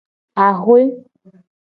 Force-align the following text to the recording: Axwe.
Axwe. 0.45 0.79